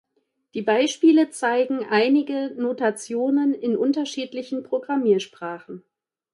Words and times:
Die 0.55 0.63
Beispiele 0.63 1.29
zeigen 1.29 1.85
einige 1.87 2.55
Notationen 2.57 3.53
in 3.53 3.77
unterschiedlichen 3.77 4.63
Programmiersprachen. 4.63 5.83